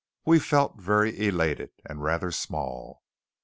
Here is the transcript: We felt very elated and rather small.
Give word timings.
We 0.25 0.39
felt 0.39 0.79
very 0.81 1.15
elated 1.27 1.73
and 1.85 2.01
rather 2.01 2.31
small. 2.31 3.03